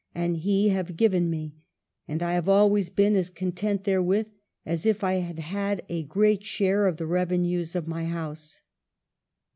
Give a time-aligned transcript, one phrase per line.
[0.15, 1.57] and he have given me;
[2.07, 4.29] and I have always been as content therewith
[4.65, 8.61] as if I had had a great share of the revenues of my House."